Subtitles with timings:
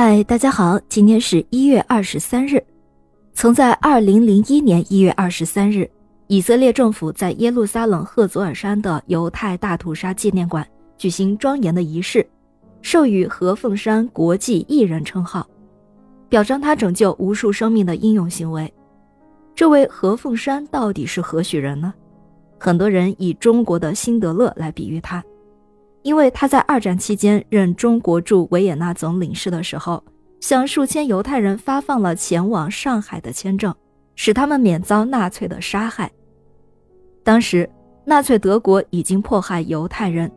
[0.00, 2.64] 嗨，大家好，今天是一月二十三日。
[3.34, 5.90] 曾在二零零一年一月二十三日，
[6.28, 10.64] 以色列政府在耶路撒冷赫佐尔山的犹太大屠杀纪念馆
[10.96, 12.24] 举行庄严的仪式，
[12.80, 15.44] 授予何凤山国际艺人称号，
[16.28, 18.72] 表彰他拯救无数生命的英勇行为。
[19.52, 21.92] 这位何凤山到底是何许人呢？
[22.56, 25.20] 很多人以中国的辛德勒来比喻他。
[26.02, 30.02] 因为他在二战期间任中国驻维也纳总领事的时候，
[30.40, 33.74] 向数千犹太人发放了前往上海的签证，
[34.14, 36.10] 使他们免遭纳粹的杀害。
[37.24, 37.68] 当时，
[38.04, 40.30] 纳粹德国已经迫害犹太人，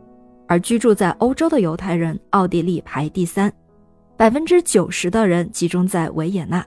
[0.48, 3.52] 而居住在欧洲的犹太人，奥地利排第三，
[4.18, 6.66] 百分之九十的人集中在维也纳。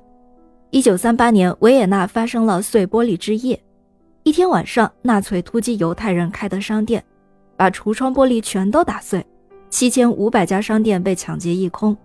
[0.70, 3.62] 一九三八年，维也纳发生了碎玻璃之夜，
[4.22, 7.04] 一天晚上，纳粹突击犹太人开的商店。
[7.56, 9.24] 把橱窗玻璃全都打碎，
[9.70, 11.96] 七千五百家商店被抢劫一空，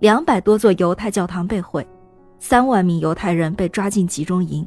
[0.00, 1.86] 两百多座犹太教堂被毁，
[2.38, 4.66] 三万名犹太人被抓进集中营。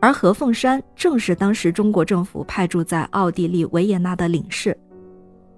[0.00, 4.76] 而何凤山正是当时中国政府派驻在奥地利维也纳的领事。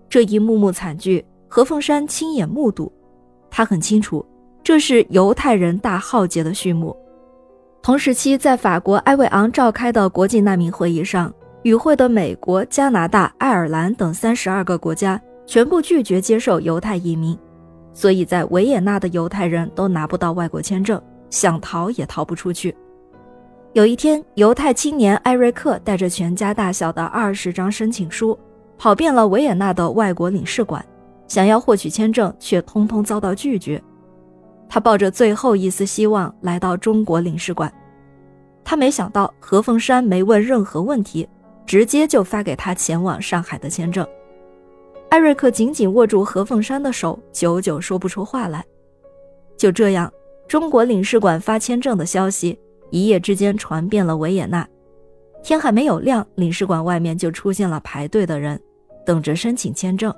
[0.09, 2.93] 这一幕幕惨剧，何凤山亲眼目睹，
[3.51, 4.25] 他很清楚，
[4.65, 6.97] 这是犹太人大浩劫的序幕。
[7.83, 11.33] 同时期，在法国埃维昂召开的国际难民会议上。
[11.63, 17.39] 与会的美国、加拿大、爱尔兰等三十二个国家全部拒绝接受犹太移民，
[17.93, 22.75] 所以在维也纳的犹太人都拿不到外国签证，想逃也逃不出去。
[23.75, 28.37] 有一天，犹太青年艾瑞克带着全家大小的二十张申请书，
[28.77, 30.85] 跑遍了维也纳的外国领事馆，
[31.29, 33.83] 想要获取签证，却通通遭到拒绝。
[34.69, 37.73] 他抱着最后一丝希望来到中国领事馆，
[38.65, 41.29] 他没想到何凤山没问任何问题。
[41.67, 44.07] 直接就发给他前往上海的签证。
[45.09, 48.65] 艾瑞克紧紧握住何凤山的手，久久说不出话来。
[49.57, 50.13] 就这样，
[50.49, 52.59] 中国领事馆发签证的消息
[52.91, 54.67] 一夜之间传遍了维也纳。
[55.43, 58.61] 天还没有亮，领事馆外面就出现了排队的人，
[59.05, 60.15] 等着申请签证。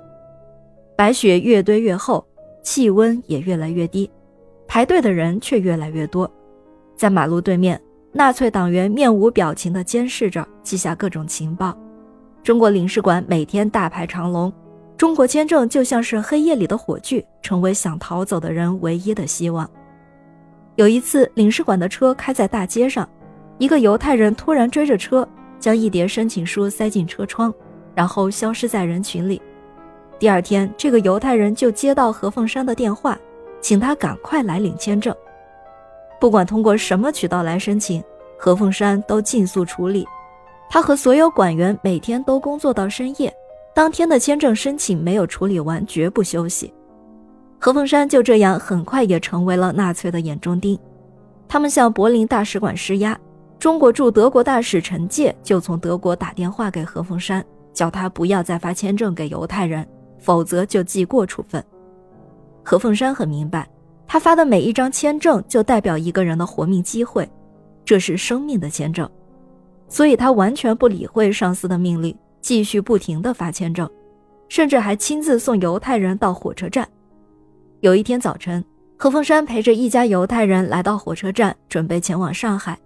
[0.95, 2.25] 白雪越堆越厚，
[2.63, 4.09] 气温也越来越低，
[4.67, 6.29] 排队的人却越来越多。
[6.95, 7.81] 在马路对面。
[8.17, 11.77] 纳粹党员面无表情地监视着，记下各种情报。
[12.41, 14.51] 中国领事馆每天大排长龙，
[14.95, 19.69] 中国签证就像是黑夜里的火炬，成为想逃走的人唯一的希望。
[20.77, 23.05] 有一次，领事馆的车开在大街上，
[23.57, 25.27] 一个犹太人突然追着车，
[25.59, 27.53] 将一叠申请书塞进车窗，
[27.93, 29.41] 然后消失在人群里。
[30.17, 33.19] 第二天，这个犹太人就接到何凤山的电话，
[33.59, 35.13] 请他赶快来领签证。
[36.25, 38.03] 不管通过什么渠道来申请，
[38.35, 40.07] 何凤山都尽速处理。
[40.71, 43.31] 他和所有馆员每天都工作到深夜，
[43.75, 46.73] 当天的签证申请没有处理完，绝不休息。
[47.59, 50.79] 何凤山就这样很快也成为了纳粹的眼中钉。
[51.47, 53.15] 他们向柏林大使馆施压，
[53.59, 59.87] 中国驻德国大使陈介就从德国打电话给何凤山，叫他不要再发签证给犹太人，
[60.17, 61.63] 否则就记过处分。
[62.63, 63.69] 何凤山很明白。
[64.15, 67.29] 他发的每一张签证就代表一个人的活命机会，
[67.83, 69.09] 这是生命的签证，
[69.89, 73.89] 所以他完全不理会上司的命令，继续不停地发签证，
[74.47, 76.87] 甚至还亲自送犹太人到火车站。
[77.81, 78.63] 有一天早晨，
[78.95, 82.79] 何凤山陪着一家犹太人来到火车站，准备前往上海。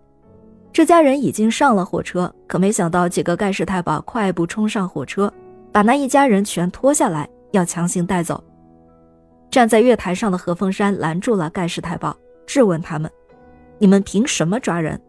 [0.74, 5.32] 这家人已经上了火车，可没想到几个盖世太保快步冲上火车，
[5.72, 8.44] 把那一家人全拖下来，要强行带走。
[9.52, 12.16] 站在月台上的何凤山拦住了盖世太保，
[12.46, 13.10] 质问他们
[13.80, 15.00] ：“你们凭什么抓人？”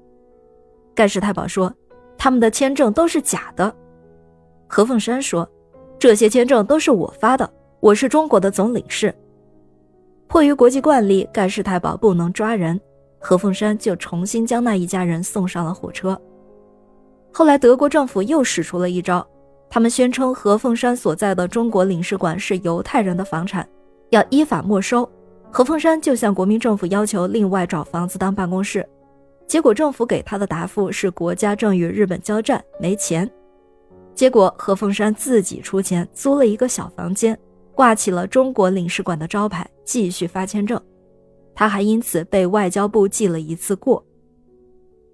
[0.94, 1.72] 盖世太保说
[2.16, 3.74] ：“他们的签证都是假的。”
[4.66, 5.48] 何凤山说
[5.98, 7.50] ：“这些签证都是我发的，
[7.80, 9.14] 我是中国的总领事。”
[10.26, 12.80] 迫于国际惯例，盖世太保不能抓人，
[13.18, 16.18] 何凤山就重新将那一家人送上了火车。
[17.32, 19.26] 后来，德国政府又使出了一招，
[19.68, 23.68] 他们宣称何凤山所在的中国领事馆是犹太人的房产。
[24.10, 25.08] 要依法没收，
[25.50, 28.86] 何凤山就向国民政府要求另外找房子当办公室，
[29.46, 33.28] 结果政府给他的答复是国家正与日本交战，没钱。
[34.14, 37.38] 结果何凤山自己出钱租了一个小房间，
[37.72, 40.80] 挂起了中国领事馆的招牌，继续发签证。
[41.54, 44.04] 他还因此被外交部记了一次过。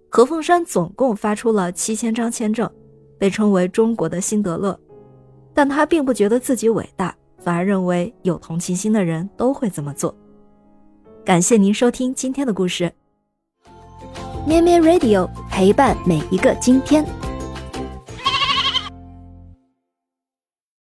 [0.09, 2.71] 何凤山总共发出了七千张签证，
[3.19, 4.79] 被称为中国的辛德勒，
[5.53, 7.15] 但他并不觉得自己伟大。
[7.47, 10.13] 反而认为有同情心的人都会这么做。
[11.25, 12.93] 感谢您收听今天的故事，
[14.45, 17.07] 咩咩 Radio 陪伴每一个今天。